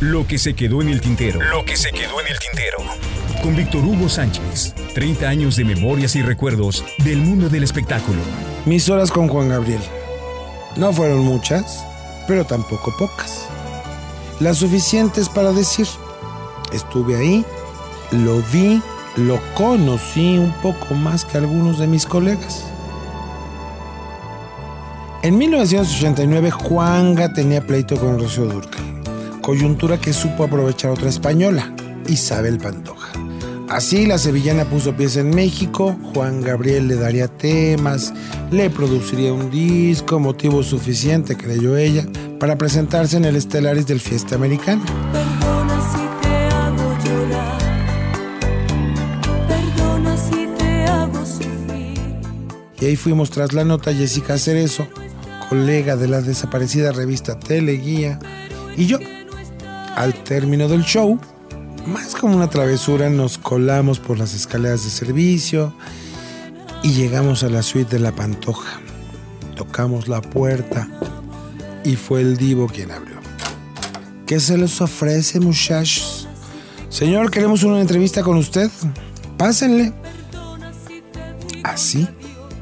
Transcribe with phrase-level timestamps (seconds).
[0.00, 1.40] Lo que se quedó en el tintero.
[1.40, 2.76] Lo que se quedó en el tintero.
[3.42, 4.74] Con Víctor Hugo Sánchez.
[4.92, 8.18] 30 años de memorias y recuerdos del mundo del espectáculo.
[8.66, 9.80] Mis horas con Juan Gabriel.
[10.76, 11.82] No fueron muchas,
[12.28, 13.48] pero tampoco pocas.
[14.38, 15.86] Las suficientes para decir,
[16.74, 17.44] estuve ahí,
[18.10, 18.82] lo vi,
[19.16, 22.64] lo conocí un poco más que algunos de mis colegas.
[25.22, 28.95] En 1989 Juanga tenía pleito con Rocío Durcal,
[29.46, 31.72] coyuntura que supo aprovechar otra española,
[32.08, 33.12] Isabel Pantoja.
[33.68, 38.12] Así la sevillana puso pies en México, Juan Gabriel le daría temas,
[38.50, 42.04] le produciría un disco, motivo suficiente, creyó ella,
[42.40, 44.84] para presentarse en el Estelaris del Fiesta Americana.
[45.12, 47.58] Perdona si te hago llorar.
[49.46, 52.00] Perdona si te hago sufrir.
[52.80, 54.88] Y ahí fuimos tras la nota Jessica Cerezo,
[55.48, 58.18] colega de la desaparecida revista Teleguía,
[58.76, 58.98] y yo.
[59.96, 61.18] Al término del show,
[61.86, 65.72] más como una travesura, nos colamos por las escaleras de servicio
[66.82, 68.78] y llegamos a la suite de la Pantoja.
[69.56, 70.86] Tocamos la puerta
[71.82, 73.16] y fue el divo quien abrió.
[74.26, 76.28] ¿Qué se les ofrece, muchachos?
[76.90, 78.70] Señor, queremos una entrevista con usted.
[79.38, 79.94] Pásenle.
[81.64, 82.06] Así,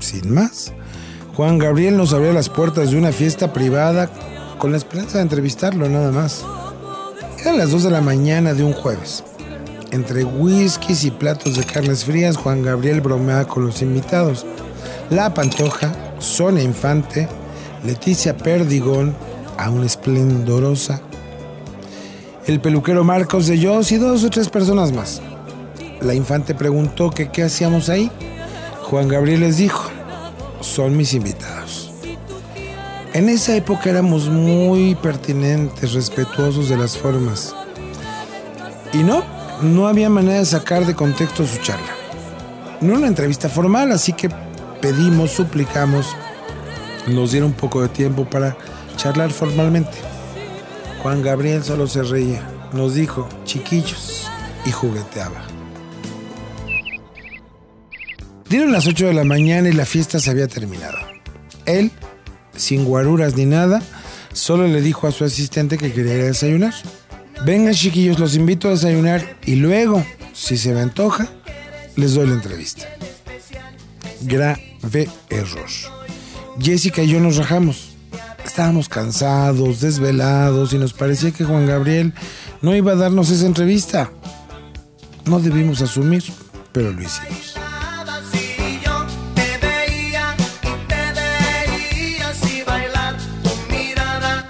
[0.00, 0.72] sin más.
[1.36, 4.10] Juan Gabriel nos abrió las puertas de una fiesta privada
[4.58, 6.44] con la esperanza de entrevistarlo nada más.
[7.40, 9.24] Eran las 2 de la mañana de un jueves.
[9.92, 14.44] Entre whiskies y platos de carnes frías, Juan Gabriel bromeaba con los invitados.
[15.08, 17.28] La Pantoja, Sonia Infante,
[17.82, 19.16] Leticia Perdigón,
[19.56, 21.00] aún esplendorosa,
[22.46, 25.22] el peluquero Marcos de Jos y dos o tres personas más.
[26.02, 28.10] La Infante preguntó que qué hacíamos ahí.
[28.82, 29.88] Juan Gabriel les dijo,
[30.60, 31.59] son mis invitados.
[33.12, 37.54] En esa época éramos muy pertinentes, respetuosos de las formas.
[38.92, 39.24] Y no,
[39.62, 41.90] no había manera de sacar de contexto su charla.
[42.80, 44.30] No una entrevista formal, así que
[44.80, 46.06] pedimos, suplicamos,
[47.08, 48.56] nos diera un poco de tiempo para
[48.96, 49.98] charlar formalmente.
[51.02, 52.42] Juan Gabriel solo se reía,
[52.72, 54.28] nos dijo, chiquillos,
[54.64, 55.42] y jugueteaba.
[58.48, 60.98] Dieron las 8 de la mañana y la fiesta se había terminado.
[61.66, 61.92] Él,
[62.60, 63.82] sin guaruras ni nada,
[64.32, 66.74] solo le dijo a su asistente que quería ir a desayunar.
[67.44, 70.04] Vengan chiquillos, los invito a desayunar y luego,
[70.34, 71.28] si se me antoja,
[71.96, 72.86] les doy la entrevista.
[74.22, 75.68] Grave error.
[76.60, 77.92] Jessica y yo nos rajamos.
[78.44, 82.12] Estábamos cansados, desvelados y nos parecía que Juan Gabriel
[82.62, 84.12] no iba a darnos esa entrevista.
[85.24, 86.24] No debimos asumir,
[86.72, 87.39] pero lo hicimos.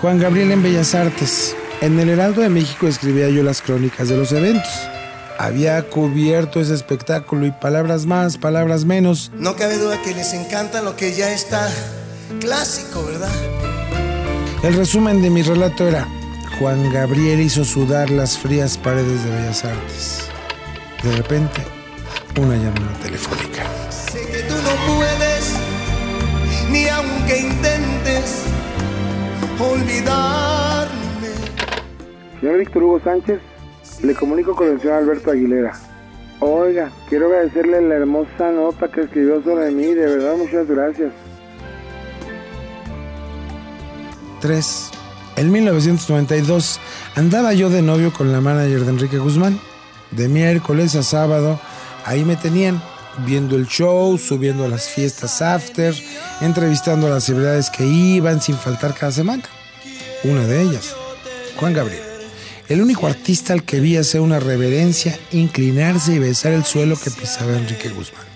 [0.00, 1.56] Juan Gabriel en Bellas Artes.
[1.80, 4.70] En el Heraldo de México escribía yo las crónicas de los eventos.
[5.38, 9.32] Había cubierto ese espectáculo y palabras más, palabras menos.
[9.34, 11.68] No cabe duda que les encanta lo que ya está
[12.40, 13.32] clásico, ¿verdad?
[14.62, 16.06] El resumen de mi relato era,
[16.58, 20.20] Juan Gabriel hizo sudar las frías paredes de Bellas Artes.
[21.02, 21.60] De repente,
[22.40, 23.64] una llamada telefónica.
[23.90, 25.54] Sé que tú no puedes,
[26.70, 28.44] ni aunque intentes,
[29.60, 31.28] olvidarme.
[32.40, 33.40] Señor Víctor Hugo Sánchez,
[34.02, 35.72] le comunico con el señor Alberto Aguilera.
[36.40, 41.12] Oiga, quiero agradecerle la hermosa nota que escribió sobre mí, de verdad muchas gracias.
[44.40, 44.90] 3.
[45.36, 46.80] En 1992
[47.16, 49.58] andaba yo de novio con la manager de Enrique Guzmán.
[50.12, 51.60] De miércoles a sábado,
[52.04, 52.80] ahí me tenían,
[53.26, 55.94] viendo el show, subiendo a las fiestas after,
[56.40, 59.44] entrevistando a las celebridades que iban sin faltar cada semana.
[60.24, 60.94] Una de ellas,
[61.56, 62.02] Juan Gabriel.
[62.68, 67.10] El único artista al que vi hacer una reverencia, inclinarse y besar el suelo que
[67.10, 68.26] pisaba Enrique Guzmán.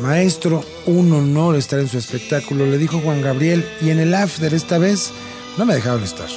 [0.00, 4.52] Maestro, un honor estar en su espectáculo, le dijo Juan Gabriel, y en el after
[4.52, 5.10] esta vez
[5.56, 6.28] no me dejaron estar.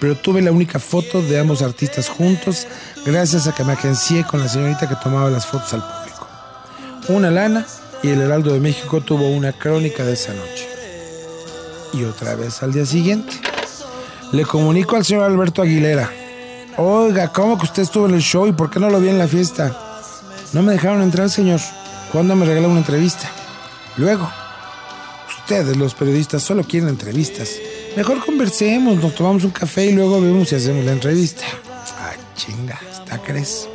[0.00, 2.66] Pero tuve la única foto de ambos artistas juntos,
[3.04, 6.03] gracias a que me agencié con la señorita que tomaba las fotos al público.
[7.08, 7.66] Una lana
[8.02, 10.68] y el Heraldo de México tuvo una crónica de esa noche.
[11.92, 13.34] Y otra vez al día siguiente.
[14.32, 16.10] Le comunico al señor Alberto Aguilera.
[16.78, 19.18] Oiga, ¿cómo que usted estuvo en el show y por qué no lo vi en
[19.18, 19.76] la fiesta?
[20.54, 21.60] No me dejaron entrar, señor.
[22.10, 23.30] ¿Cuándo me regaló una entrevista?
[23.96, 24.30] Luego.
[25.40, 27.50] Ustedes, los periodistas, solo quieren entrevistas.
[27.96, 31.44] Mejor conversemos, nos tomamos un café y luego vemos si hacemos la entrevista.
[31.98, 33.68] Ah, chinga, ¿está crees?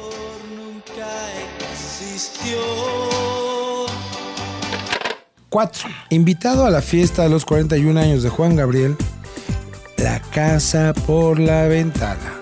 [5.49, 5.89] 4.
[6.11, 8.95] Invitado a la fiesta de los 41 años de Juan Gabriel,
[9.97, 12.35] La casa por la ventana.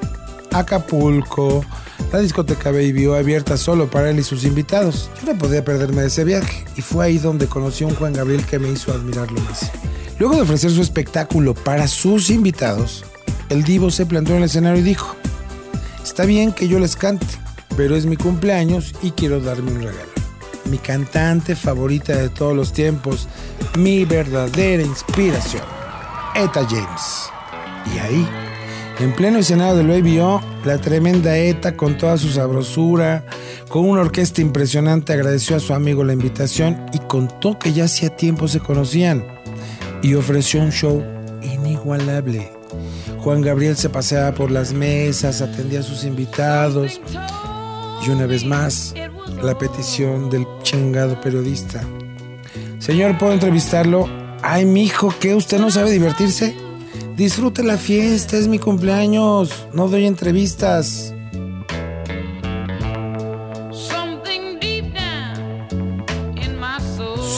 [0.51, 1.65] Acapulco,
[2.11, 5.09] la discoteca Baby abierta solo para él y sus invitados.
[5.21, 8.13] Yo no podía perderme de ese viaje y fue ahí donde conocí a un Juan
[8.13, 9.71] Gabriel que me hizo admirarlo más.
[10.19, 13.05] Luego de ofrecer su espectáculo para sus invitados,
[13.49, 15.15] el divo se plantó en el escenario y dijo,
[16.03, 17.25] está bien que yo les cante,
[17.75, 20.16] pero es mi cumpleaños y quiero darme un regalo.
[20.69, 23.27] Mi cantante favorita de todos los tiempos,
[23.77, 25.63] mi verdadera inspiración,
[26.35, 27.29] Eta James.
[27.95, 28.27] Y ahí,
[28.99, 30.19] en pleno escenario del Baby
[30.65, 33.25] la tremenda Eta con toda su sabrosura,
[33.69, 38.15] con una orquesta impresionante, agradeció a su amigo la invitación y contó que ya hacía
[38.15, 39.25] tiempo se conocían
[40.01, 41.03] y ofreció un show
[41.41, 42.51] inigualable.
[43.19, 46.99] Juan Gabriel se paseaba por las mesas, atendía a sus invitados
[48.05, 48.93] y una vez más
[49.41, 51.81] la petición del chingado periodista.
[52.79, 54.07] Señor, ¿puedo entrevistarlo?
[54.41, 55.35] Ay, mijo, ¿qué?
[55.35, 56.55] ¿Usted no sabe divertirse?
[57.15, 59.67] Disfrute la fiesta, es mi cumpleaños.
[59.73, 61.13] No doy entrevistas.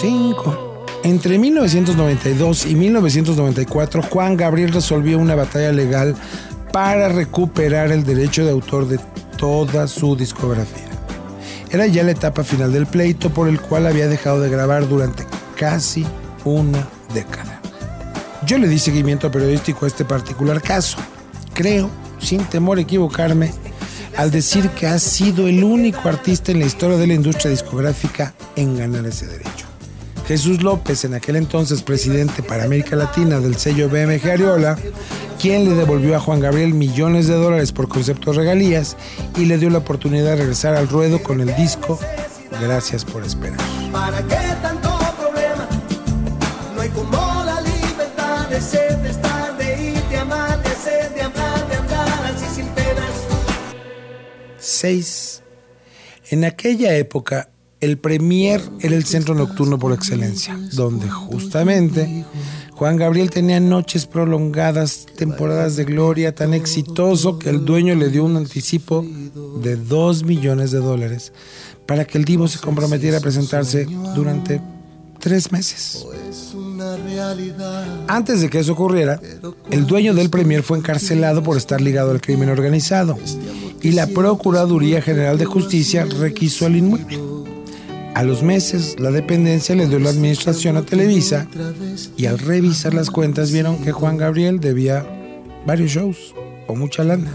[0.02, 0.86] 5.
[1.04, 6.16] Entre 1992 y 1994, Juan Gabriel resolvió una batalla legal
[6.72, 9.00] para recuperar el derecho de autor de
[9.38, 10.99] toda su discografía.
[11.72, 15.26] Era ya la etapa final del pleito por el cual había dejado de grabar durante
[15.56, 16.06] casi
[16.44, 17.62] una década.
[18.46, 20.98] Yo le di seguimiento periodístico a este particular caso.
[21.54, 21.90] Creo,
[22.20, 23.52] sin temor a equivocarme,
[24.18, 28.34] al decir que ha sido el único artista en la historia de la industria discográfica
[28.56, 29.68] en ganar ese derecho.
[30.28, 34.78] Jesús López, en aquel entonces presidente para América Latina del sello BMG Ariola,
[35.40, 38.98] quien le devolvió a Juan Gabriel millones de dólares por concepto de regalías
[39.38, 41.98] y le dio la oportunidad de regresar al ruedo con el disco
[42.62, 43.58] Gracias por esperar.
[43.92, 45.68] ¿Para qué tanto problema?
[46.76, 51.14] No hay como la libertad de ser, de estar, de ir, de amar, de hacer,
[51.14, 53.12] de hablar, de andar así sin penas.
[54.58, 55.44] 6.
[56.32, 57.50] En aquella época,
[57.80, 62.26] el Premier era el centro nocturno por excelencia, donde justamente
[62.80, 68.24] Juan Gabriel tenía noches prolongadas, temporadas de gloria tan exitoso que el dueño le dio
[68.24, 69.06] un anticipo
[69.62, 71.34] de 2 millones de dólares
[71.86, 73.86] para que el divo se comprometiera a presentarse
[74.16, 74.62] durante
[75.20, 76.06] tres meses.
[78.08, 79.20] Antes de que eso ocurriera,
[79.70, 83.18] el dueño del Premier fue encarcelado por estar ligado al crimen organizado
[83.82, 87.20] y la Procuraduría General de Justicia requisó el inmueble.
[88.16, 91.48] A los meses, la dependencia le dio la administración a Televisa
[92.18, 95.06] y al revisar las cuentas vieron que Juan Gabriel debía
[95.66, 96.34] varios shows
[96.68, 97.32] o mucha lana.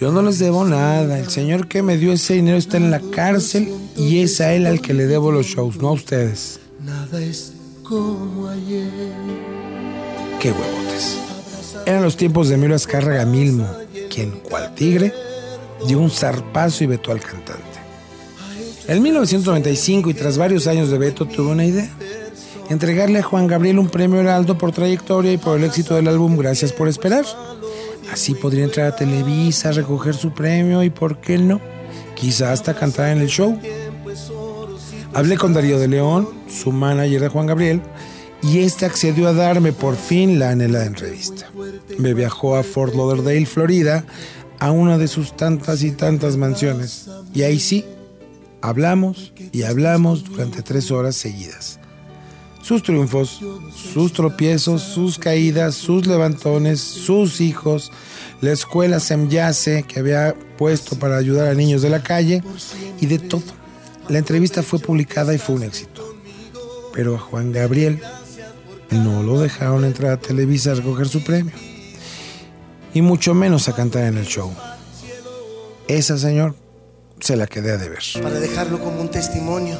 [0.00, 3.00] Yo no les debo nada, el señor que me dio ese dinero está en la
[3.00, 6.60] cárcel y es a él al que le debo los shows, no a ustedes.
[6.84, 7.52] Nada es
[7.82, 8.88] como ayer.
[10.40, 11.18] Qué huevotes.
[11.84, 13.68] Eran los tiempos de Emilio Azcárraga Milmo,
[14.08, 15.12] quien, cual tigre,
[15.86, 17.77] dio un zarpazo y vetó al cantante.
[18.88, 21.90] En 1995 y tras varios años de veto tuve una idea.
[22.70, 26.38] Entregarle a Juan Gabriel un premio Heraldo por trayectoria y por el éxito del álbum
[26.38, 27.26] Gracias por Esperar.
[28.10, 31.60] Así podría entrar a Televisa, recoger su premio y, ¿por qué no?
[32.14, 33.60] Quizá hasta cantar en el show.
[35.12, 37.82] Hablé con Darío de León, su manager de Juan Gabriel,
[38.42, 41.50] y este accedió a darme por fin la anhelada entrevista.
[41.98, 44.06] Me viajó a Fort Lauderdale, Florida,
[44.58, 47.08] a una de sus tantas y tantas mansiones.
[47.34, 47.84] Y ahí sí,
[48.60, 51.78] hablamos y hablamos durante tres horas seguidas.
[52.62, 53.40] Sus triunfos,
[53.74, 57.90] sus tropiezos, sus caídas, sus levantones, sus hijos,
[58.40, 62.42] la escuela Semyase que había puesto para ayudar a niños de la calle
[63.00, 63.42] y de todo.
[64.08, 66.16] La entrevista fue publicada y fue un éxito.
[66.92, 68.00] Pero a Juan Gabriel
[68.90, 71.54] no lo dejaron entrar a Televisa a recoger su premio.
[72.94, 74.52] Y mucho menos a cantar en el show.
[75.86, 76.54] Esa, señor,
[77.20, 78.02] se la quedé a deber.
[78.22, 79.76] Para dejarlo como un testimonio.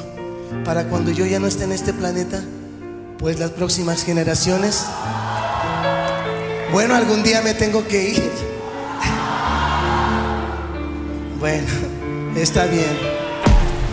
[0.65, 2.41] Para cuando yo ya no esté en este planeta,
[3.17, 4.85] pues las próximas generaciones.
[6.71, 8.31] Bueno, algún día me tengo que ir.
[11.39, 11.67] Bueno,
[12.35, 12.97] está bien.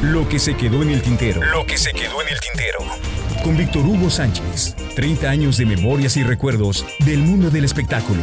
[0.03, 1.41] Lo que se quedó en el tintero.
[1.45, 2.81] Lo que se quedó en el tintero.
[3.45, 4.75] Con Víctor Hugo Sánchez.
[4.97, 8.23] 30 años de memorias y recuerdos del mundo del espectáculo.